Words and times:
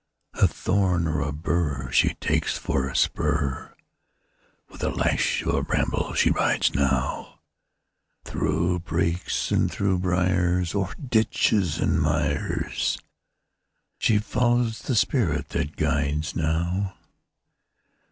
A 0.33 0.47
thorn 0.47 1.07
or 1.07 1.19
a 1.21 1.31
bur 1.31 1.91
She 1.91 2.15
takes 2.15 2.57
for 2.57 2.89
a 2.89 2.95
spur; 2.95 3.75
With 4.67 4.83
a 4.83 4.89
lash 4.89 5.43
of 5.43 5.53
a 5.53 5.61
bramble 5.61 6.15
she 6.15 6.31
rides 6.31 6.73
now, 6.73 7.37
Through 8.25 8.79
brakes 8.79 9.51
and 9.51 9.69
through 9.71 9.99
briars, 9.99 10.73
O'er 10.73 10.95
ditches 10.95 11.77
and 11.77 12.01
mires, 12.01 12.97
She 13.99 14.17
follows 14.17 14.79
the 14.81 14.95
spirit 14.95 15.49
that 15.49 15.75
guides 15.75 16.35
now. 16.35 16.95